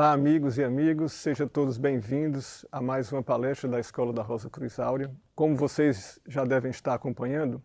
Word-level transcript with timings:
Olá, 0.00 0.12
amigos 0.12 0.56
e 0.56 0.64
amigos, 0.64 1.12
sejam 1.12 1.46
todos 1.46 1.76
bem-vindos 1.76 2.64
a 2.72 2.80
mais 2.80 3.12
uma 3.12 3.22
palestra 3.22 3.68
da 3.68 3.78
Escola 3.78 4.14
da 4.14 4.22
Rosa 4.22 4.48
Cruz 4.48 4.80
Áurea. 4.80 5.10
Como 5.34 5.54
vocês 5.54 6.18
já 6.26 6.42
devem 6.42 6.70
estar 6.70 6.94
acompanhando, 6.94 7.62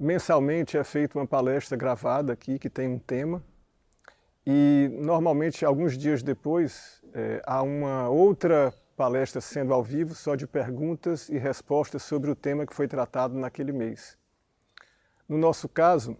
mensalmente 0.00 0.78
é 0.78 0.82
feita 0.82 1.18
uma 1.18 1.26
palestra 1.26 1.76
gravada 1.76 2.32
aqui 2.32 2.58
que 2.58 2.70
tem 2.70 2.88
um 2.88 2.98
tema 2.98 3.44
e 4.46 4.88
normalmente 4.94 5.62
alguns 5.62 5.98
dias 5.98 6.22
depois 6.22 7.02
é, 7.12 7.42
há 7.44 7.62
uma 7.62 8.08
outra 8.08 8.72
palestra 8.96 9.42
sendo 9.42 9.74
ao 9.74 9.84
vivo 9.84 10.14
só 10.14 10.34
de 10.34 10.46
perguntas 10.46 11.28
e 11.28 11.36
respostas 11.36 12.02
sobre 12.02 12.30
o 12.30 12.34
tema 12.34 12.64
que 12.64 12.74
foi 12.74 12.88
tratado 12.88 13.34
naquele 13.34 13.72
mês. 13.72 14.16
No 15.28 15.36
nosso 15.36 15.68
caso, 15.68 16.16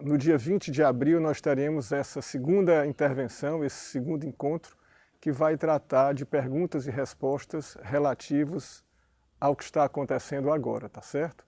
no 0.00 0.16
dia 0.16 0.38
20 0.38 0.70
de 0.70 0.82
abril, 0.82 1.20
nós 1.20 1.40
teremos 1.40 1.90
essa 1.90 2.22
segunda 2.22 2.86
intervenção, 2.86 3.64
esse 3.64 3.90
segundo 3.90 4.24
encontro, 4.24 4.76
que 5.20 5.32
vai 5.32 5.56
tratar 5.56 6.14
de 6.14 6.24
perguntas 6.24 6.86
e 6.86 6.90
respostas 6.90 7.76
relativos 7.82 8.84
ao 9.40 9.56
que 9.56 9.64
está 9.64 9.84
acontecendo 9.84 10.52
agora, 10.52 10.88
tá 10.88 11.02
certo? 11.02 11.44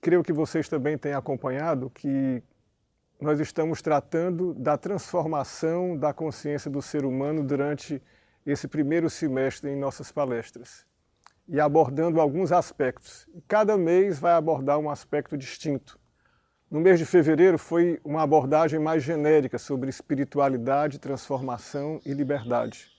Creio 0.00 0.22
que 0.22 0.32
vocês 0.32 0.68
também 0.68 0.98
têm 0.98 1.14
acompanhado 1.14 1.88
que 1.88 2.42
nós 3.18 3.40
estamos 3.40 3.80
tratando 3.80 4.52
da 4.52 4.76
transformação 4.76 5.96
da 5.96 6.12
consciência 6.12 6.70
do 6.70 6.82
ser 6.82 7.06
humano 7.06 7.42
durante 7.42 8.02
esse 8.44 8.68
primeiro 8.68 9.08
semestre 9.08 9.70
em 9.70 9.76
nossas 9.76 10.12
palestras 10.12 10.86
e 11.48 11.58
abordando 11.58 12.20
alguns 12.20 12.52
aspectos. 12.52 13.26
Cada 13.48 13.78
mês 13.78 14.18
vai 14.18 14.32
abordar 14.34 14.78
um 14.78 14.90
aspecto 14.90 15.36
distinto. 15.38 15.98
No 16.70 16.80
mês 16.80 16.98
de 16.98 17.04
fevereiro 17.04 17.58
foi 17.58 18.00
uma 18.02 18.22
abordagem 18.22 18.80
mais 18.80 19.02
genérica 19.02 19.58
sobre 19.58 19.90
espiritualidade, 19.90 20.98
transformação 20.98 22.00
e 22.04 22.12
liberdade. 22.12 22.90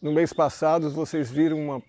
No 0.00 0.12
mês 0.12 0.32
passado, 0.32 0.90
vocês 0.90 1.30
viram 1.30 1.58
uma, 1.58 1.82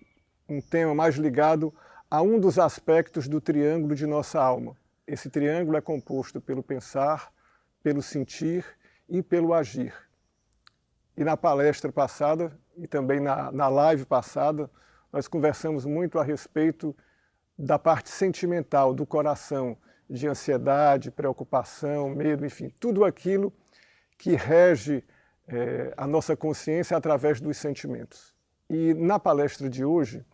um 0.48 0.60
tema 0.60 0.94
mais 0.94 1.16
ligado 1.16 1.72
a 2.10 2.22
um 2.22 2.40
dos 2.40 2.58
aspectos 2.58 3.28
do 3.28 3.40
triângulo 3.40 3.94
de 3.94 4.06
nossa 4.06 4.42
alma. 4.42 4.76
Esse 5.06 5.28
triângulo 5.28 5.76
é 5.76 5.80
composto 5.80 6.40
pelo 6.40 6.62
pensar, 6.62 7.32
pelo 7.82 8.02
sentir 8.02 8.64
e 9.08 9.22
pelo 9.22 9.52
agir. 9.52 9.94
E 11.16 11.22
na 11.22 11.36
palestra 11.36 11.92
passada, 11.92 12.58
e 12.76 12.86
também 12.86 13.20
na, 13.20 13.52
na 13.52 13.68
live 13.68 14.06
passada, 14.06 14.70
nós 15.12 15.28
conversamos 15.28 15.84
muito 15.84 16.18
a 16.18 16.24
respeito 16.24 16.96
da 17.58 17.78
parte 17.78 18.08
sentimental, 18.08 18.94
do 18.94 19.06
coração, 19.06 19.76
de 20.12 20.28
ansiedade, 20.28 21.10
preocupação, 21.10 22.10
medo, 22.10 22.44
enfim, 22.44 22.70
tudo 22.78 23.02
aquilo 23.02 23.52
que 24.18 24.36
rege 24.36 25.02
é, 25.48 25.94
a 25.96 26.06
nossa 26.06 26.36
consciência 26.36 26.96
através 26.96 27.40
dos 27.40 27.56
sentimentos. 27.56 28.34
E 28.68 28.92
na 28.92 29.18
palestra 29.18 29.70
de 29.70 29.84
hoje, 29.84 30.24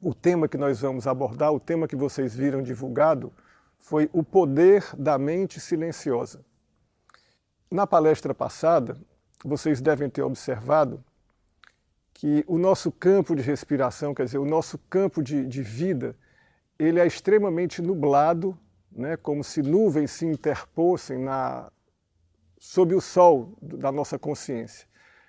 o 0.00 0.14
tema 0.14 0.48
que 0.48 0.56
nós 0.56 0.80
vamos 0.80 1.06
abordar, 1.06 1.52
o 1.52 1.60
tema 1.60 1.86
que 1.86 1.94
vocês 1.94 2.34
viram 2.34 2.62
divulgado, 2.62 3.32
foi 3.78 4.08
o 4.12 4.22
poder 4.22 4.84
da 4.96 5.18
mente 5.18 5.60
silenciosa. 5.60 6.42
Na 7.70 7.86
palestra 7.86 8.34
passada, 8.34 8.96
vocês 9.44 9.82
devem 9.82 10.08
ter 10.08 10.22
observado 10.22 11.04
que 12.14 12.42
o 12.48 12.58
nosso 12.58 12.90
campo 12.90 13.36
de 13.36 13.42
respiração, 13.42 14.14
quer 14.14 14.24
dizer, 14.24 14.38
o 14.38 14.46
nosso 14.46 14.78
campo 14.90 15.22
de, 15.22 15.46
de 15.46 15.62
vida, 15.62 16.16
ele 16.78 16.98
é 16.98 17.06
extremamente 17.06 17.82
nublado 17.82 18.58
né, 18.90 19.16
como 19.16 19.44
se 19.44 19.62
nuvens 19.62 20.10
se 20.10 20.26
interpossem 20.26 21.18
na, 21.18 21.70
sob 22.58 22.94
o 22.94 23.00
sol 23.00 23.56
da 23.60 23.92
nossa 23.92 24.18
consciência, 24.18 24.88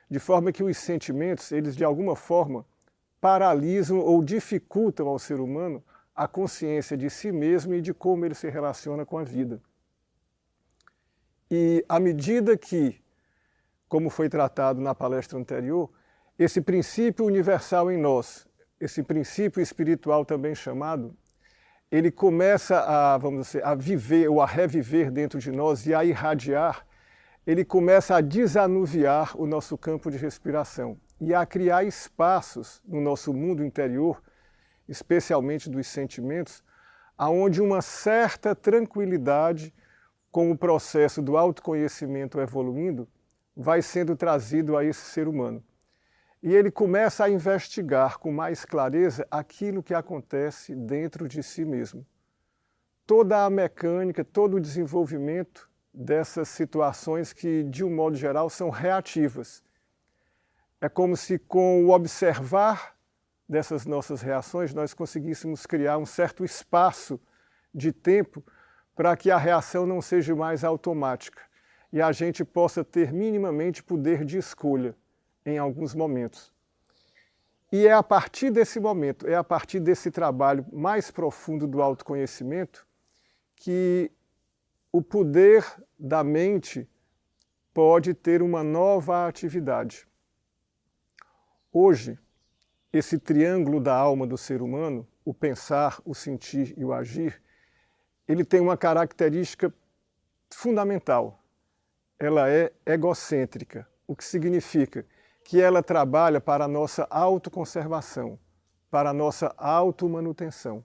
de 0.09 0.19
forma 0.19 0.51
que 0.51 0.63
os 0.63 0.77
sentimentos, 0.77 1.51
eles 1.51 1.75
de 1.75 1.83
alguma 1.83 2.15
forma 2.15 2.65
paralisam 3.21 3.99
ou 3.99 4.23
dificultam 4.23 5.07
ao 5.07 5.19
ser 5.19 5.39
humano 5.39 5.83
a 6.15 6.27
consciência 6.27 6.97
de 6.97 7.09
si 7.09 7.31
mesmo 7.31 7.73
e 7.73 7.81
de 7.81 7.93
como 7.93 8.25
ele 8.25 8.35
se 8.35 8.49
relaciona 8.49 9.05
com 9.05 9.17
a 9.17 9.23
vida. 9.23 9.61
E 11.51 11.83
à 11.87 11.99
medida 11.99 12.57
que, 12.57 13.01
como 13.87 14.09
foi 14.09 14.29
tratado 14.29 14.79
na 14.79 14.93
palestra 14.93 15.37
anterior, 15.37 15.89
esse 16.37 16.61
princípio 16.61 17.25
universal 17.25 17.91
em 17.91 17.97
nós, 17.97 18.47
esse 18.79 19.03
princípio 19.03 19.61
espiritual 19.61 20.23
também 20.23 20.55
chamado, 20.55 21.15
ele 21.91 22.11
começa 22.11 22.79
a, 22.81 23.17
vamos 23.17 23.47
dizer, 23.47 23.65
a 23.65 23.73
viver 23.73 24.29
ou 24.29 24.41
a 24.41 24.45
reviver 24.45 25.11
dentro 25.11 25.39
de 25.39 25.51
nós 25.51 25.85
e 25.87 25.93
a 25.93 26.05
irradiar, 26.05 26.85
ele 27.47 27.65
começa 27.65 28.15
a 28.15 28.21
desanuviar 28.21 29.35
o 29.35 29.47
nosso 29.47 29.77
campo 29.77 30.11
de 30.11 30.17
respiração 30.17 30.99
e 31.19 31.33
a 31.33 31.45
criar 31.45 31.83
espaços 31.83 32.81
no 32.87 33.01
nosso 33.01 33.33
mundo 33.33 33.65
interior, 33.65 34.21
especialmente 34.87 35.69
dos 35.69 35.87
sentimentos, 35.87 36.63
aonde 37.17 37.61
uma 37.61 37.81
certa 37.81 38.55
tranquilidade 38.55 39.73
com 40.31 40.51
o 40.51 40.57
processo 40.57 41.21
do 41.21 41.37
autoconhecimento 41.37 42.39
evoluindo 42.39 43.07
vai 43.57 43.81
sendo 43.81 44.15
trazido 44.15 44.77
a 44.77 44.85
esse 44.85 45.01
ser 45.01 45.27
humano 45.27 45.63
e 46.41 46.55
ele 46.55 46.71
começa 46.71 47.25
a 47.25 47.29
investigar 47.29 48.17
com 48.17 48.31
mais 48.31 48.63
clareza 48.63 49.27
aquilo 49.29 49.83
que 49.83 49.93
acontece 49.93 50.73
dentro 50.73 51.27
de 51.27 51.43
si 51.43 51.65
mesmo. 51.65 52.05
Toda 53.05 53.43
a 53.43 53.49
mecânica, 53.49 54.23
todo 54.23 54.55
o 54.55 54.61
desenvolvimento 54.61 55.69
dessas 55.93 56.47
situações 56.47 57.33
que, 57.33 57.63
de 57.63 57.83
um 57.83 57.93
modo 57.93 58.15
geral, 58.15 58.49
são 58.49 58.69
reativas. 58.69 59.63
É 60.79 60.87
como 60.87 61.17
se, 61.17 61.37
com 61.37 61.83
o 61.85 61.89
observar 61.89 62.95
dessas 63.47 63.85
nossas 63.85 64.21
reações, 64.21 64.73
nós 64.73 64.93
conseguíssemos 64.93 65.65
criar 65.65 65.97
um 65.97 66.05
certo 66.05 66.45
espaço 66.45 67.19
de 67.73 67.91
tempo 67.91 68.43
para 68.95 69.17
que 69.17 69.29
a 69.29 69.37
reação 69.37 69.85
não 69.85 70.01
seja 70.01 70.35
mais 70.35 70.63
automática 70.63 71.41
e 71.91 72.01
a 72.01 72.11
gente 72.11 72.45
possa 72.45 72.83
ter 72.83 73.11
minimamente 73.11 73.83
poder 73.83 74.23
de 74.23 74.37
escolha 74.37 74.95
em 75.49 75.57
alguns 75.57 75.93
momentos. 75.93 76.51
E 77.71 77.85
é 77.85 77.93
a 77.93 78.01
partir 78.01 78.49
desse 78.49 78.79
momento, 78.79 79.27
é 79.27 79.35
a 79.35 79.43
partir 79.43 79.79
desse 79.79 80.09
trabalho 80.09 80.65
mais 80.71 81.11
profundo 81.11 81.67
do 81.67 81.81
autoconhecimento 81.81 82.87
que 83.55 84.11
o 84.91 85.01
poder 85.01 85.63
da 85.97 86.23
mente 86.23 86.89
pode 87.73 88.13
ter 88.13 88.41
uma 88.41 88.63
nova 88.63 89.27
atividade. 89.27 90.07
Hoje, 91.71 92.17
esse 92.91 93.19
triângulo 93.19 93.79
da 93.79 93.95
alma 93.95 94.25
do 94.25 94.35
ser 94.35 94.63
humano, 94.63 95.07
o 95.23 95.31
pensar, 95.31 96.01
o 96.03 96.15
sentir 96.15 96.73
e 96.75 96.83
o 96.83 96.91
agir, 96.91 97.39
ele 98.27 98.43
tem 98.43 98.59
uma 98.59 98.75
característica 98.75 99.71
fundamental. 100.49 101.43
Ela 102.17 102.49
é 102.49 102.73
egocêntrica, 102.83 103.87
o 104.07 104.15
que 104.15 104.23
significa 104.23 105.05
que 105.43 105.59
ela 105.59 105.81
trabalha 105.81 106.39
para 106.39 106.65
a 106.65 106.67
nossa 106.67 107.07
autoconservação, 107.09 108.37
para 108.91 109.09
a 109.09 109.13
nossa 109.13 109.53
automanutenção. 109.57 110.83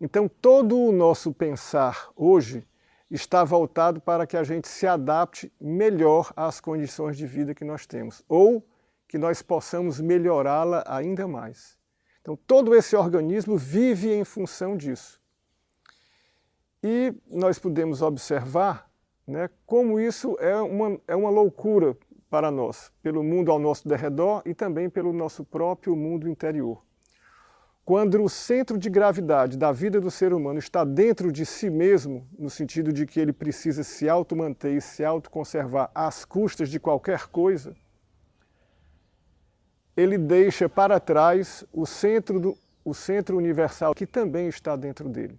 Então, 0.00 0.28
todo 0.28 0.78
o 0.78 0.92
nosso 0.92 1.32
pensar 1.32 2.10
hoje 2.14 2.66
está 3.10 3.44
voltado 3.44 4.00
para 4.00 4.26
que 4.26 4.36
a 4.36 4.44
gente 4.44 4.68
se 4.68 4.86
adapte 4.86 5.52
melhor 5.60 6.32
às 6.36 6.60
condições 6.60 7.16
de 7.16 7.26
vida 7.26 7.54
que 7.54 7.64
nós 7.64 7.86
temos, 7.86 8.22
ou 8.28 8.66
que 9.08 9.16
nós 9.16 9.40
possamos 9.42 10.00
melhorá-la 10.00 10.84
ainda 10.86 11.26
mais. 11.26 11.78
Então, 12.20 12.36
todo 12.36 12.74
esse 12.74 12.96
organismo 12.96 13.56
vive 13.56 14.12
em 14.12 14.24
função 14.24 14.76
disso. 14.76 15.20
E 16.82 17.14
nós 17.28 17.58
podemos 17.58 18.02
observar 18.02 18.90
né, 19.26 19.48
como 19.64 19.98
isso 19.98 20.36
é 20.40 20.56
uma, 20.56 21.00
é 21.08 21.16
uma 21.16 21.30
loucura 21.30 21.96
para 22.28 22.50
nós, 22.50 22.90
pelo 23.02 23.22
mundo 23.22 23.50
ao 23.50 23.58
nosso 23.58 23.86
derredor 23.88 24.42
e 24.44 24.54
também 24.54 24.90
pelo 24.90 25.12
nosso 25.12 25.44
próprio 25.44 25.94
mundo 25.94 26.28
interior. 26.28 26.82
Quando 27.84 28.20
o 28.22 28.28
centro 28.28 28.76
de 28.76 28.90
gravidade 28.90 29.56
da 29.56 29.70
vida 29.70 30.00
do 30.00 30.10
ser 30.10 30.32
humano 30.32 30.58
está 30.58 30.84
dentro 30.84 31.30
de 31.30 31.46
si 31.46 31.70
mesmo, 31.70 32.26
no 32.36 32.50
sentido 32.50 32.92
de 32.92 33.06
que 33.06 33.20
ele 33.20 33.32
precisa 33.32 33.84
se 33.84 34.08
automanter 34.08 34.72
e 34.76 34.80
se 34.80 35.04
autoconservar 35.04 35.90
às 35.94 36.24
custas 36.24 36.68
de 36.68 36.80
qualquer 36.80 37.28
coisa, 37.28 37.76
ele 39.96 40.18
deixa 40.18 40.68
para 40.68 40.98
trás 40.98 41.64
o 41.72 41.86
centro, 41.86 42.40
do, 42.40 42.58
o 42.84 42.92
centro 42.92 43.36
universal 43.36 43.94
que 43.94 44.04
também 44.04 44.48
está 44.48 44.74
dentro 44.74 45.08
dele 45.08 45.38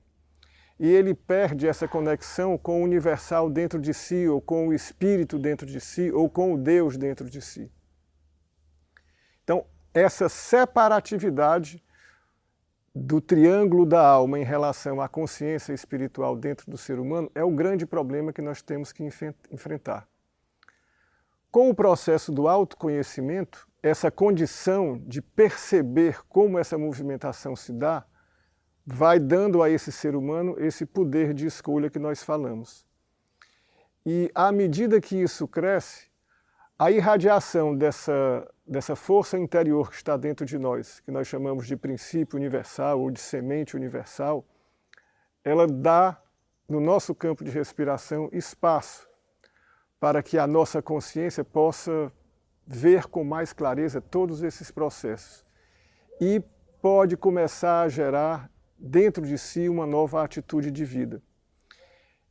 e 0.80 0.88
ele 0.88 1.14
perde 1.14 1.68
essa 1.68 1.88
conexão 1.88 2.58
com 2.58 2.82
o 2.82 2.84
universal 2.84 3.50
dentro 3.50 3.80
de 3.80 3.94
si, 3.94 4.28
ou 4.28 4.40
com 4.40 4.68
o 4.68 4.74
espírito 4.74 5.40
dentro 5.40 5.66
de 5.66 5.80
si, 5.82 6.12
ou 6.12 6.30
com 6.30 6.54
o 6.54 6.58
Deus 6.58 6.98
dentro 6.98 7.30
de 7.30 7.42
si. 7.42 7.72
Então, 9.44 9.66
essa 9.94 10.30
separatividade 10.30 11.84
do 12.94 13.22
triângulo 13.22 13.86
da 13.86 14.06
alma 14.06 14.40
em 14.40 14.44
relação 14.44 15.00
à 15.02 15.08
consciência 15.08 15.74
espiritual 15.74 16.36
dentro 16.36 16.70
do 16.70 16.78
ser 16.78 17.00
humano 17.00 17.32
é 17.34 17.44
o 17.44 17.52
grande 17.52 17.86
problema 17.86 18.34
que 18.34 18.42
nós 18.42 18.62
temos 18.62 18.92
que 18.92 19.04
enfrentar. 19.52 20.08
com 21.52 21.70
o 21.70 21.76
processo 21.76 22.32
do 22.32 22.48
autoconhecimento, 22.48 23.68
essa 23.82 24.12
condição 24.12 25.02
de 25.08 25.22
perceber 25.22 26.20
como 26.28 26.60
essa 26.60 26.78
movimentação 26.78 27.56
se 27.56 27.72
dá, 27.74 28.06
vai 28.90 29.20
dando 29.20 29.62
a 29.62 29.70
esse 29.70 29.92
ser 29.92 30.16
humano 30.16 30.56
esse 30.58 30.86
poder 30.86 31.34
de 31.34 31.46
escolha 31.46 31.90
que 31.90 32.00
nós 32.00 32.24
falamos. 32.24 32.86
E 34.06 34.32
à 34.34 34.50
medida 34.50 35.02
que 35.02 35.22
isso 35.22 35.46
cresce, 35.46 36.08
a 36.80 36.90
irradiação 36.90 37.76
dessa, 37.76 38.50
dessa 38.66 38.96
força 38.96 39.38
interior 39.38 39.90
que 39.90 39.98
está 39.98 40.16
dentro 40.16 40.46
de 40.46 40.58
nós, 40.58 41.02
que 41.02 41.12
nós 41.12 41.28
chamamos 41.28 41.68
de 41.68 41.76
princípio 41.76 42.38
universal 42.38 43.02
ou 43.02 43.12
de 43.12 43.20
semente 43.20 43.76
universal, 43.76 44.46
ela 45.44 45.68
dá 45.68 46.18
no 46.70 46.80
nosso 46.80 47.14
campo 47.14 47.44
de 47.44 47.52
respiração 47.52 48.30
espaço 48.32 49.06
para 50.00 50.24
que 50.24 50.38
a 50.38 50.48
nossa 50.48 50.82
consciência 50.82 51.44
possa 51.44 52.10
ver 52.66 53.08
com 53.08 53.26
mais 53.26 53.52
clareza 53.52 54.00
todos 54.00 54.44
esses 54.44 54.72
processos 54.72 55.46
e 56.22 56.42
pode 56.82 57.18
começar 57.18 57.82
a 57.82 57.90
gerar 57.90 58.50
dentro 58.78 59.26
de 59.26 59.38
si 59.38 59.68
uma 59.68 59.86
nova 59.86 60.24
atitude 60.24 60.72
de 60.72 60.86
vida. 60.86 61.22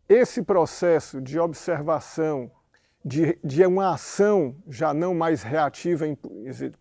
Esse 0.08 0.42
processo 0.42 1.20
de 1.20 1.38
observação, 1.38 2.50
de, 3.04 3.38
de 3.42 3.64
uma 3.66 3.94
ação 3.94 4.56
já 4.68 4.94
não 4.94 5.14
mais 5.14 5.42
reativa 5.42 6.04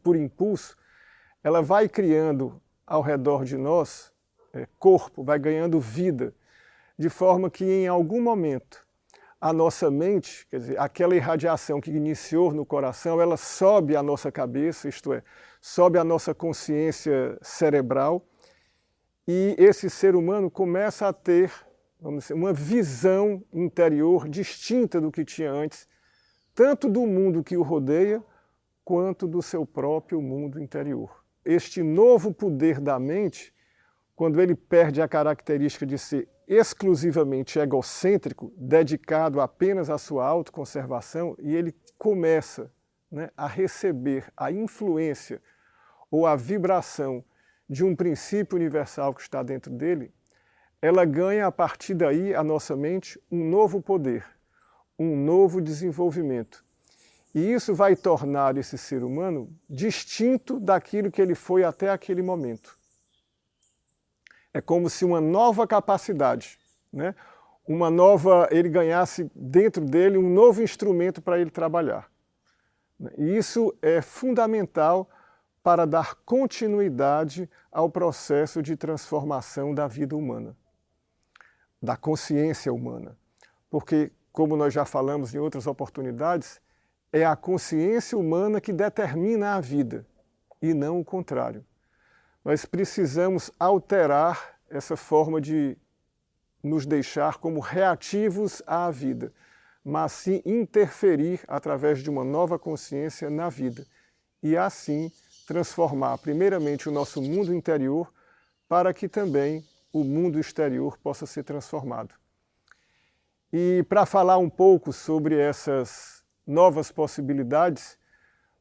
por 0.03 0.15
impulso, 0.15 0.77
ela 1.43 1.61
vai 1.61 1.89
criando 1.89 2.61
ao 2.85 3.01
redor 3.01 3.43
de 3.43 3.57
nós 3.57 4.11
é, 4.53 4.67
corpo, 4.79 5.23
vai 5.23 5.39
ganhando 5.39 5.79
vida, 5.79 6.33
de 6.97 7.09
forma 7.09 7.49
que 7.49 7.65
em 7.65 7.87
algum 7.87 8.21
momento 8.21 8.85
a 9.39 9.51
nossa 9.51 9.91
mente, 9.91 10.47
quer 10.49 10.57
dizer, 10.57 10.79
aquela 10.79 11.15
irradiação 11.15 11.81
que 11.81 11.91
iniciou 11.91 12.53
no 12.53 12.65
coração, 12.65 13.21
ela 13.21 13.37
sobe 13.37 13.95
à 13.95 14.01
nossa 14.01 14.31
cabeça, 14.31 14.87
isto 14.87 15.13
é, 15.13 15.21
sobe 15.59 15.99
à 15.99 16.03
nossa 16.03 16.33
consciência 16.33 17.37
cerebral, 17.41 18.25
e 19.27 19.55
esse 19.57 19.89
ser 19.89 20.15
humano 20.15 20.49
começa 20.51 21.07
a 21.07 21.13
ter, 21.13 21.51
vamos 21.99 22.25
dizer, 22.25 22.33
uma 22.33 22.53
visão 22.53 23.43
interior 23.51 24.29
distinta 24.29 25.01
do 25.01 25.11
que 25.11 25.25
tinha 25.25 25.51
antes, 25.51 25.87
tanto 26.53 26.89
do 26.89 27.05
mundo 27.07 27.43
que 27.43 27.57
o 27.57 27.63
rodeia, 27.63 28.23
quanto 28.83 29.27
do 29.27 29.41
seu 29.41 29.65
próprio 29.65 30.21
mundo 30.21 30.61
interior. 30.61 31.23
Este 31.43 31.81
novo 31.81 32.31
poder 32.31 32.79
da 32.79 32.99
mente 32.99 33.53
quando 34.15 34.39
ele 34.39 34.55
perde 34.55 35.01
a 35.01 35.07
característica 35.07 35.85
de 35.85 35.97
ser 35.97 36.29
exclusivamente 36.47 37.59
egocêntrico, 37.59 38.53
dedicado 38.55 39.41
apenas 39.41 39.89
à 39.89 39.97
sua 39.97 40.25
autoconservação, 40.25 41.35
e 41.39 41.53
ele 41.53 41.75
começa 41.97 42.71
né, 43.11 43.29
a 43.35 43.47
receber 43.47 44.31
a 44.37 44.51
influência 44.51 45.41
ou 46.09 46.25
a 46.25 46.35
vibração 46.35 47.25
de 47.69 47.83
um 47.83 47.95
princípio 47.95 48.55
universal 48.55 49.13
que 49.13 49.21
está 49.21 49.41
dentro 49.41 49.71
dele, 49.71 50.13
ela 50.81 51.03
ganha 51.05 51.47
a 51.47 51.51
partir 51.51 51.93
daí, 51.93 52.35
a 52.35 52.43
nossa 52.43 52.75
mente, 52.75 53.19
um 53.31 53.49
novo 53.49 53.81
poder, 53.81 54.25
um 54.97 55.15
novo 55.15 55.61
desenvolvimento. 55.61 56.63
E 57.33 57.51
isso 57.51 57.73
vai 57.73 57.95
tornar 57.95 58.57
esse 58.57 58.77
ser 58.77 59.03
humano 59.03 59.49
distinto 59.69 60.59
daquilo 60.59 61.11
que 61.11 61.21
ele 61.21 61.35
foi 61.35 61.63
até 61.63 61.89
aquele 61.89 62.21
momento. 62.21 62.77
É 64.53 64.61
como 64.61 64.89
se 64.89 65.03
uma 65.03 65.19
nova 65.19 65.67
capacidade, 65.67 66.57
né? 66.93 67.13
uma 67.67 67.89
nova, 67.89 68.47
ele 68.51 68.69
ganhasse 68.69 69.29
dentro 69.35 69.83
dele 69.83 70.17
um 70.17 70.29
novo 70.29 70.61
instrumento 70.61 71.21
para 71.21 71.39
ele 71.39 71.49
trabalhar. 71.49 72.09
E 73.17 73.35
isso 73.35 73.75
é 73.81 74.01
fundamental 74.01 75.09
para 75.65 75.85
dar 75.85 76.15
continuidade 76.23 77.49
ao 77.71 77.89
processo 77.89 78.61
de 78.61 78.77
transformação 78.77 79.73
da 79.73 79.87
vida 79.87 80.15
humana, 80.15 80.55
da 81.81 81.97
consciência 81.97 82.71
humana. 82.71 83.17
Porque, 83.69 84.11
como 84.31 84.55
nós 84.55 84.73
já 84.73 84.85
falamos 84.85 85.35
em 85.35 85.39
outras 85.39 85.67
oportunidades, 85.67 86.61
é 87.11 87.25
a 87.25 87.35
consciência 87.35 88.17
humana 88.17 88.61
que 88.61 88.71
determina 88.71 89.55
a 89.55 89.59
vida 89.59 90.07
e 90.61 90.73
não 90.73 91.01
o 91.01 91.03
contrário 91.03 91.65
nós 92.45 92.63
precisamos 92.63 93.49
alterar 93.59 94.59
essa 94.69 94.95
forma 94.95 95.41
de 95.41 95.75
nos 96.61 96.85
deixar 96.85 97.39
como 97.39 97.59
reativos 97.59 98.61
à 98.67 98.91
vida, 98.91 99.33
mas 99.83 100.11
sim 100.11 100.43
interferir 100.45 101.41
através 101.47 102.03
de 102.03 102.09
uma 102.09 102.23
nova 102.23 102.59
consciência 102.59 103.31
na 103.31 103.49
vida 103.49 103.83
e 104.43 104.55
assim 104.55 105.11
transformar 105.45 106.17
primeiramente 106.17 106.89
o 106.89 106.91
nosso 106.91 107.21
mundo 107.21 107.53
interior 107.53 108.11
para 108.67 108.93
que 108.93 109.07
também 109.07 109.63
o 109.93 110.03
mundo 110.03 110.39
exterior 110.39 110.97
possa 110.97 111.25
ser 111.25 111.43
transformado. 111.43 112.15
E 113.53 113.83
para 113.87 114.05
falar 114.05 114.37
um 114.37 114.49
pouco 114.49 114.91
sobre 114.91 115.37
essas 115.37 116.23
novas 116.45 116.91
possibilidades, 116.91 117.97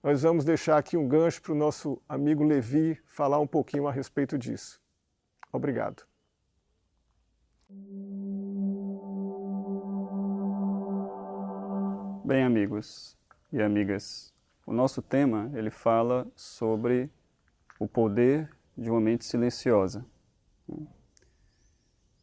nós 0.02 0.22
vamos 0.22 0.44
deixar 0.44 0.76
aqui 0.76 0.96
um 0.96 1.08
gancho 1.08 1.40
para 1.40 1.52
o 1.52 1.56
nosso 1.56 2.00
amigo 2.08 2.44
Levi 2.44 3.00
falar 3.06 3.40
um 3.40 3.46
pouquinho 3.46 3.88
a 3.88 3.92
respeito 3.92 4.36
disso. 4.36 4.80
Obrigado. 5.50 6.04
Bem, 12.24 12.42
amigos 12.42 13.16
e 13.52 13.62
amigas, 13.62 14.33
o 14.66 14.72
nosso 14.72 15.02
tema 15.02 15.50
ele 15.54 15.70
fala 15.70 16.26
sobre 16.34 17.10
o 17.78 17.86
poder 17.86 18.50
de 18.76 18.90
uma 18.90 19.00
mente 19.00 19.24
silenciosa. 19.24 20.04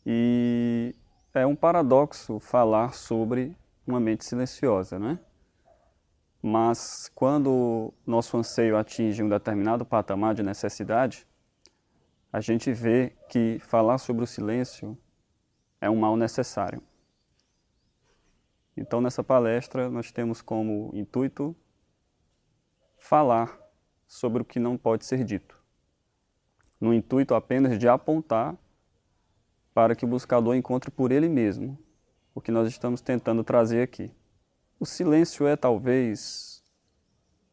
E 0.05 0.95
é 1.33 1.45
um 1.45 1.55
paradoxo 1.55 2.39
falar 2.39 2.93
sobre 2.93 3.55
uma 3.85 3.99
mente 3.99 4.25
silenciosa, 4.25 4.97
não 4.97 5.09
é? 5.11 5.19
Mas 6.41 7.11
quando 7.13 7.93
nosso 8.05 8.35
anseio 8.35 8.75
atinge 8.75 9.21
um 9.21 9.29
determinado 9.29 9.85
patamar 9.85 10.33
de 10.33 10.41
necessidade, 10.41 11.27
a 12.33 12.41
gente 12.41 12.73
vê 12.73 13.13
que 13.29 13.59
falar 13.59 13.99
sobre 13.99 14.23
o 14.23 14.27
silêncio 14.27 14.97
é 15.79 15.89
um 15.89 15.97
mal 15.97 16.17
necessário. 16.17 16.81
Então, 18.75 19.01
nessa 19.01 19.23
palestra, 19.23 19.89
nós 19.89 20.11
temos 20.11 20.41
como 20.41 20.89
intuito 20.93 21.55
falar 23.01 23.59
sobre 24.07 24.43
o 24.43 24.45
que 24.45 24.59
não 24.59 24.77
pode 24.77 25.05
ser 25.05 25.23
dito, 25.23 25.59
no 26.79 26.93
intuito 26.93 27.33
apenas 27.33 27.77
de 27.79 27.87
apontar 27.87 28.55
para 29.73 29.95
que 29.95 30.05
o 30.05 30.07
buscador 30.07 30.55
encontre 30.55 30.91
por 30.91 31.11
ele 31.11 31.27
mesmo 31.27 31.77
o 32.33 32.39
que 32.39 32.51
nós 32.51 32.67
estamos 32.69 33.01
tentando 33.01 33.43
trazer 33.43 33.81
aqui. 33.81 34.13
O 34.79 34.85
silêncio 34.85 35.47
é 35.47 35.55
talvez 35.55 36.63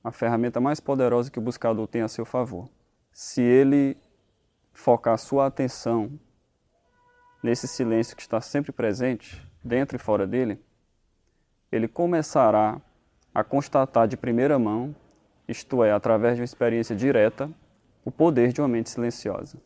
a 0.04 0.12
ferramenta 0.12 0.60
mais 0.60 0.80
poderosa 0.80 1.30
que 1.30 1.38
o 1.38 1.42
buscador 1.42 1.88
tem 1.88 2.02
a 2.02 2.08
seu 2.08 2.26
favor. 2.26 2.68
Se 3.10 3.40
ele 3.40 3.96
focar 4.72 5.16
sua 5.18 5.46
atenção 5.46 6.20
nesse 7.42 7.66
silêncio 7.66 8.14
que 8.14 8.22
está 8.22 8.40
sempre 8.40 8.70
presente, 8.70 9.44
dentro 9.64 9.96
e 9.96 9.98
fora 9.98 10.26
dele, 10.26 10.62
ele 11.72 11.88
começará 11.88 12.80
a 13.34 13.42
constatar 13.42 14.06
de 14.06 14.16
primeira 14.16 14.58
mão, 14.58 14.94
isto 15.48 15.82
é, 15.82 15.90
através 15.90 16.36
de 16.36 16.42
uma 16.42 16.44
experiência 16.44 16.94
direta, 16.94 17.50
o 18.04 18.10
poder 18.10 18.52
de 18.52 18.60
uma 18.60 18.68
mente 18.68 18.90
silenciosa. 18.90 19.58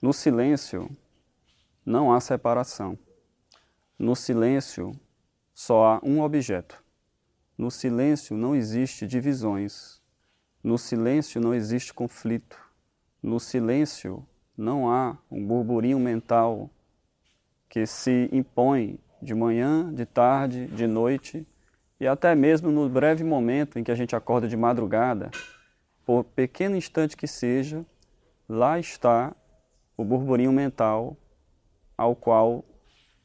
No 0.00 0.12
silêncio, 0.12 0.90
não 1.84 2.12
há 2.12 2.20
separação. 2.20 2.98
No 3.98 4.14
silêncio, 4.14 4.92
só 5.54 5.84
há 5.84 6.00
um 6.02 6.20
objeto. 6.20 6.82
No 7.56 7.70
silêncio 7.70 8.36
não 8.36 8.54
existe 8.54 9.06
divisões. 9.06 10.02
No 10.62 10.76
silêncio 10.76 11.40
não 11.40 11.54
existe 11.54 11.94
conflito. 11.94 12.58
No 13.22 13.40
silêncio 13.40 14.26
não 14.56 14.90
há 14.90 15.16
um 15.30 15.46
burburinho 15.46 15.98
mental 15.98 16.70
que 17.68 17.86
se 17.86 18.28
impõe 18.32 18.98
de 19.20 19.34
manhã, 19.34 19.92
de 19.94 20.04
tarde, 20.04 20.66
de 20.66 20.86
noite 20.86 21.46
e 22.02 22.06
até 22.08 22.34
mesmo 22.34 22.72
no 22.72 22.88
breve 22.88 23.22
momento 23.22 23.78
em 23.78 23.84
que 23.84 23.90
a 23.92 23.94
gente 23.94 24.16
acorda 24.16 24.48
de 24.48 24.56
madrugada, 24.56 25.30
por 26.04 26.24
pequeno 26.24 26.74
instante 26.74 27.16
que 27.16 27.28
seja, 27.28 27.86
lá 28.48 28.76
está 28.76 29.32
o 29.96 30.04
burburinho 30.04 30.52
mental 30.52 31.16
ao 31.96 32.16
qual 32.16 32.64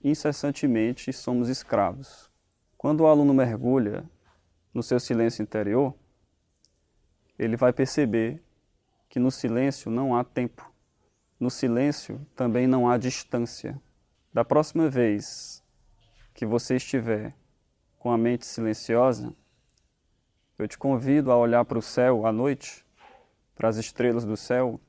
incessantemente 0.03 1.11
somos 1.11 1.49
escravos. 1.49 2.29
Quando 2.77 3.01
o 3.01 3.07
aluno 3.07 3.33
mergulha 3.33 4.07
no 4.71 4.83
seu 4.83 4.99
silêncio 4.99 5.41
interior, 5.41 5.95
ele 7.39 7.57
vai 7.57 7.73
perceber 7.73 8.43
que 9.09 9.17
no 9.17 9.31
silêncio 9.31 9.89
não 9.89 10.15
há 10.15 10.23
tempo, 10.23 10.71
no 11.39 11.49
silêncio 11.49 12.21
também 12.35 12.67
não 12.67 12.87
há 12.87 12.95
distância. 12.95 13.81
Da 14.31 14.45
próxima 14.45 14.87
vez 14.87 15.63
que 16.35 16.45
você 16.45 16.75
estiver 16.75 17.33
com 18.07 18.13
a 18.13 18.17
mente 18.17 18.45
silenciosa, 18.45 19.33
eu 20.57 20.65
te 20.65 20.77
convido 20.77 21.29
a 21.29 21.35
olhar 21.35 21.65
para 21.65 21.77
o 21.77 21.81
céu 21.81 22.25
à 22.25 22.31
noite, 22.31 22.85
para 23.53 23.67
as 23.67 23.75
estrelas 23.75 24.23
do 24.23 24.37
céu, 24.37 24.79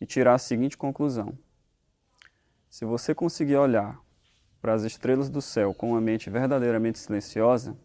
e 0.00 0.06
tirar 0.06 0.34
a 0.34 0.38
seguinte 0.38 0.78
conclusão. 0.78 1.36
Se 2.68 2.84
você 2.84 3.12
conseguir 3.12 3.56
olhar 3.56 4.00
para 4.62 4.72
as 4.72 4.84
estrelas 4.84 5.28
do 5.28 5.42
céu 5.42 5.74
com 5.74 5.90
uma 5.90 6.00
mente 6.00 6.30
verdadeiramente 6.30 7.00
silenciosa, 7.00 7.76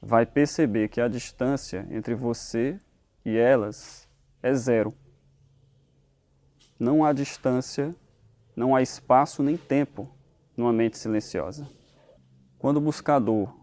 vai 0.00 0.24
perceber 0.24 0.88
que 0.88 0.98
a 0.98 1.06
distância 1.06 1.86
entre 1.90 2.14
você 2.14 2.80
e 3.26 3.36
elas 3.36 4.08
é 4.42 4.54
zero. 4.54 4.94
Não 6.78 7.04
há 7.04 7.12
distância, 7.12 7.94
não 8.56 8.74
há 8.74 8.80
espaço 8.80 9.42
nem 9.42 9.58
tempo 9.58 10.10
numa 10.56 10.72
mente 10.72 10.96
silenciosa. 10.96 11.68
Quando 12.58 12.78
o 12.78 12.80
buscador 12.80 13.54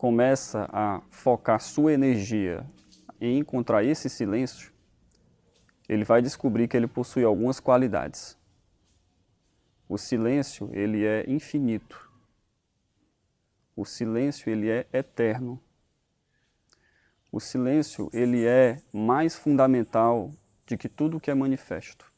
começa 0.00 0.66
a 0.72 1.02
focar 1.10 1.60
sua 1.60 1.92
energia 1.92 2.66
em 3.20 3.38
encontrar 3.38 3.84
esse 3.84 4.08
silêncio, 4.08 4.72
ele 5.86 6.04
vai 6.04 6.22
descobrir 6.22 6.68
que 6.68 6.74
ele 6.74 6.86
possui 6.86 7.22
algumas 7.22 7.60
qualidades. 7.60 8.34
O 9.86 9.98
silêncio, 9.98 10.70
ele 10.72 11.04
é 11.04 11.28
infinito. 11.28 12.10
O 13.76 13.84
silêncio, 13.84 14.50
ele 14.50 14.70
é 14.70 14.86
eterno. 14.90 15.60
O 17.30 17.38
silêncio, 17.38 18.08
ele 18.10 18.46
é 18.46 18.80
mais 18.90 19.36
fundamental 19.36 20.32
de 20.64 20.78
que 20.78 20.88
tudo 20.88 21.20
que 21.20 21.30
é 21.30 21.34
manifesto. 21.34 22.10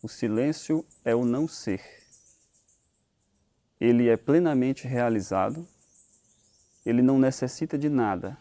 O 0.00 0.08
silêncio 0.08 0.86
é 1.04 1.16
o 1.16 1.24
não 1.24 1.48
ser. 1.48 1.82
Ele 3.80 4.08
é 4.08 4.16
plenamente 4.16 4.86
realizado 4.86 5.66
ele 6.84 7.02
não 7.02 7.18
necessita 7.18 7.78
de 7.78 7.88
nada. 7.88 8.36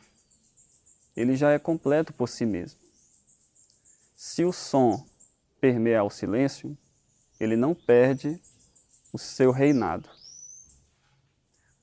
Ele 1.15 1.35
já 1.35 1.51
é 1.51 1.59
completo 1.59 2.11
por 2.13 2.27
si 2.27 2.45
mesmo. 2.45 2.79
Se 4.15 4.43
o 4.43 4.51
som 4.51 5.05
permear 5.61 6.03
o 6.03 6.09
silêncio, 6.09 6.77
ele 7.39 7.55
não 7.55 7.73
perde 7.73 8.39
o 9.11 9.17
seu 9.17 9.51
reinado. 9.51 10.09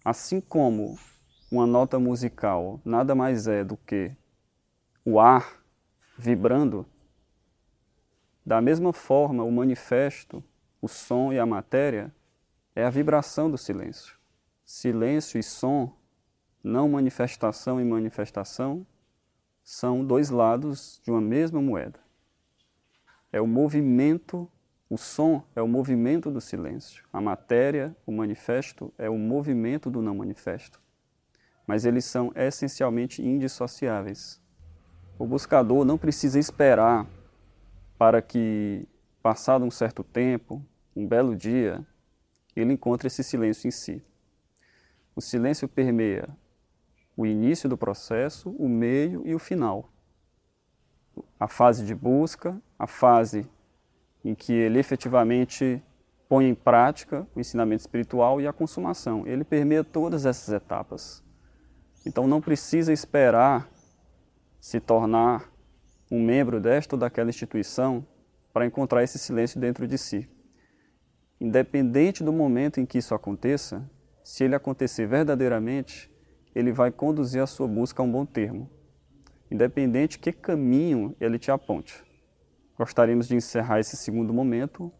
Assim 0.04 0.40
como 0.40 0.98
uma 1.50 1.66
nota 1.66 1.98
musical 1.98 2.80
nada 2.84 3.14
mais 3.14 3.46
é 3.46 3.62
do 3.62 3.76
que 3.76 4.14
o 5.04 5.18
ar 5.20 5.62
vibrando, 6.16 6.86
da 8.44 8.60
mesma 8.60 8.92
forma, 8.92 9.44
o 9.44 9.52
manifesto, 9.52 10.42
o 10.80 10.88
som 10.88 11.32
e 11.32 11.38
a 11.38 11.46
matéria 11.46 12.14
é 12.74 12.84
a 12.84 12.90
vibração 12.90 13.50
do 13.50 13.58
silêncio. 13.58 14.16
Silêncio 14.64 15.38
e 15.38 15.42
som 15.42 15.94
não 16.62 16.88
manifestação 16.88 17.80
e 17.80 17.84
manifestação 17.84 18.86
são 19.62 20.04
dois 20.04 20.30
lados 20.30 21.00
de 21.04 21.10
uma 21.10 21.20
mesma 21.20 21.60
moeda. 21.60 21.98
É 23.32 23.40
o 23.40 23.46
movimento, 23.46 24.50
o 24.88 24.98
som 24.98 25.42
é 25.54 25.62
o 25.62 25.68
movimento 25.68 26.30
do 26.30 26.40
silêncio. 26.40 27.04
A 27.12 27.20
matéria, 27.20 27.96
o 28.04 28.12
manifesto, 28.12 28.92
é 28.98 29.08
o 29.08 29.16
movimento 29.16 29.90
do 29.90 30.02
não 30.02 30.14
manifesto. 30.14 30.80
Mas 31.66 31.84
eles 31.84 32.04
são 32.04 32.32
essencialmente 32.34 33.22
indissociáveis. 33.22 34.40
O 35.18 35.26
buscador 35.26 35.84
não 35.84 35.96
precisa 35.96 36.38
esperar 36.38 37.06
para 37.96 38.20
que, 38.20 38.86
passado 39.22 39.64
um 39.64 39.70
certo 39.70 40.02
tempo, 40.02 40.64
um 40.96 41.06
belo 41.06 41.36
dia, 41.36 41.86
ele 42.56 42.72
encontre 42.72 43.06
esse 43.06 43.22
silêncio 43.22 43.68
em 43.68 43.70
si. 43.70 44.02
O 45.14 45.20
silêncio 45.20 45.68
permeia 45.68 46.28
o 47.16 47.26
início 47.26 47.68
do 47.68 47.76
processo, 47.76 48.50
o 48.50 48.68
meio 48.68 49.22
e 49.26 49.34
o 49.34 49.38
final. 49.38 49.90
A 51.38 51.48
fase 51.48 51.84
de 51.84 51.94
busca, 51.94 52.60
a 52.78 52.86
fase 52.86 53.46
em 54.24 54.34
que 54.34 54.52
ele 54.52 54.78
efetivamente 54.78 55.82
põe 56.28 56.48
em 56.48 56.54
prática 56.54 57.26
o 57.34 57.40
ensinamento 57.40 57.80
espiritual 57.80 58.40
e 58.40 58.46
a 58.46 58.52
consumação. 58.52 59.26
Ele 59.26 59.44
permeia 59.44 59.82
todas 59.82 60.24
essas 60.24 60.52
etapas. 60.54 61.22
Então 62.06 62.26
não 62.26 62.40
precisa 62.40 62.92
esperar 62.92 63.68
se 64.60 64.78
tornar 64.80 65.50
um 66.10 66.22
membro 66.22 66.60
desta 66.60 66.94
ou 66.94 67.00
daquela 67.00 67.30
instituição 67.30 68.06
para 68.52 68.66
encontrar 68.66 69.02
esse 69.02 69.18
silêncio 69.18 69.60
dentro 69.60 69.86
de 69.86 69.96
si. 69.96 70.28
Independente 71.40 72.22
do 72.22 72.32
momento 72.32 72.80
em 72.80 72.86
que 72.86 72.98
isso 72.98 73.14
aconteça, 73.14 73.88
se 74.22 74.44
ele 74.44 74.54
acontecer 74.54 75.06
verdadeiramente, 75.06 76.09
ele 76.54 76.72
vai 76.72 76.90
conduzir 76.90 77.42
a 77.42 77.46
sua 77.46 77.68
busca 77.68 78.02
a 78.02 78.04
um 78.04 78.10
bom 78.10 78.26
termo, 78.26 78.68
independente 79.50 80.18
que 80.18 80.32
caminho 80.32 81.14
ele 81.20 81.38
te 81.38 81.50
aponte. 81.50 82.02
Gostaríamos 82.76 83.28
de 83.28 83.36
encerrar 83.36 83.78
esse 83.78 83.96
segundo 83.96 84.32
momento 84.32 84.92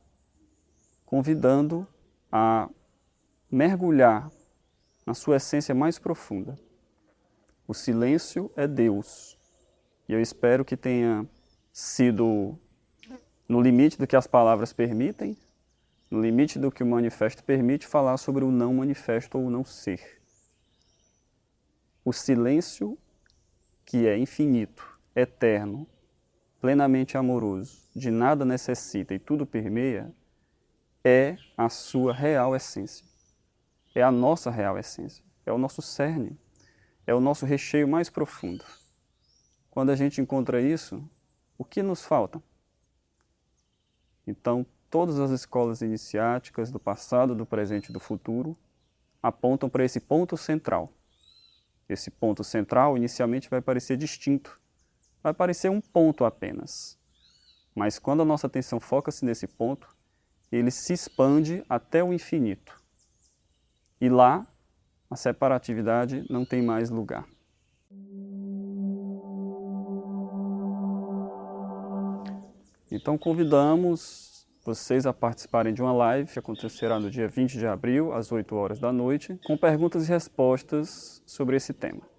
convidando 1.04 1.86
a 2.30 2.68
mergulhar 3.50 4.30
na 5.04 5.14
sua 5.14 5.36
essência 5.36 5.74
mais 5.74 5.98
profunda. 5.98 6.56
O 7.66 7.74
silêncio 7.74 8.50
é 8.54 8.66
Deus. 8.66 9.36
E 10.08 10.12
eu 10.12 10.20
espero 10.20 10.64
que 10.64 10.76
tenha 10.76 11.26
sido 11.72 12.56
no 13.48 13.60
limite 13.60 13.98
do 13.98 14.06
que 14.06 14.14
as 14.14 14.26
palavras 14.26 14.72
permitem, 14.72 15.36
no 16.10 16.20
limite 16.20 16.58
do 16.58 16.70
que 16.70 16.82
o 16.82 16.86
manifesto 16.86 17.42
permite, 17.42 17.86
falar 17.86 18.16
sobre 18.18 18.44
o 18.44 18.50
não 18.50 18.74
manifesto 18.74 19.38
ou 19.38 19.46
o 19.46 19.50
não 19.50 19.64
ser 19.64 20.19
o 22.04 22.12
silêncio 22.12 22.96
que 23.84 24.06
é 24.06 24.16
infinito, 24.16 24.98
eterno, 25.14 25.86
plenamente 26.60 27.16
amoroso, 27.16 27.78
de 27.94 28.10
nada 28.10 28.44
necessita 28.44 29.14
e 29.14 29.18
tudo 29.18 29.44
permeia, 29.44 30.14
é 31.04 31.36
a 31.56 31.68
sua 31.68 32.12
real 32.12 32.54
essência. 32.54 33.04
É 33.94 34.02
a 34.02 34.12
nossa 34.12 34.50
real 34.50 34.78
essência. 34.78 35.24
É 35.44 35.52
o 35.52 35.58
nosso 35.58 35.82
cerne. 35.82 36.38
É 37.06 37.14
o 37.14 37.20
nosso 37.20 37.44
recheio 37.44 37.88
mais 37.88 38.08
profundo. 38.08 38.64
Quando 39.70 39.90
a 39.90 39.96
gente 39.96 40.20
encontra 40.20 40.60
isso, 40.60 41.02
o 41.58 41.64
que 41.64 41.82
nos 41.82 42.04
falta? 42.04 42.42
Então, 44.26 44.64
todas 44.88 45.18
as 45.18 45.30
escolas 45.30 45.80
iniciáticas 45.80 46.70
do 46.70 46.78
passado, 46.78 47.34
do 47.34 47.46
presente 47.46 47.88
e 47.88 47.92
do 47.92 48.00
futuro 48.00 48.56
apontam 49.22 49.68
para 49.68 49.84
esse 49.84 50.00
ponto 50.00 50.36
central 50.36 50.92
esse 51.92 52.10
ponto 52.10 52.44
central 52.44 52.96
inicialmente 52.96 53.50
vai 53.50 53.60
parecer 53.60 53.96
distinto, 53.96 54.60
vai 55.22 55.34
parecer 55.34 55.68
um 55.68 55.80
ponto 55.80 56.24
apenas. 56.24 56.96
Mas 57.74 57.98
quando 57.98 58.22
a 58.22 58.24
nossa 58.24 58.46
atenção 58.46 58.78
foca-se 58.78 59.24
nesse 59.24 59.46
ponto, 59.46 59.88
ele 60.52 60.70
se 60.70 60.92
expande 60.92 61.64
até 61.68 62.02
o 62.02 62.12
infinito. 62.12 62.80
E 64.00 64.08
lá, 64.08 64.46
a 65.10 65.16
separatividade 65.16 66.24
não 66.30 66.44
tem 66.44 66.62
mais 66.62 66.90
lugar. 66.90 67.26
Então 72.90 73.16
convidamos 73.16 74.29
vocês 74.74 75.04
a 75.04 75.12
participarem 75.12 75.74
de 75.74 75.82
uma 75.82 75.92
live 75.92 76.30
que 76.30 76.38
acontecerá 76.38 77.00
no 77.00 77.10
dia 77.10 77.26
20 77.26 77.58
de 77.58 77.66
abril, 77.66 78.12
às 78.12 78.30
8 78.30 78.54
horas 78.54 78.78
da 78.78 78.92
noite, 78.92 79.38
com 79.44 79.56
perguntas 79.56 80.06
e 80.06 80.08
respostas 80.08 81.20
sobre 81.26 81.56
esse 81.56 81.72
tema. 81.72 82.09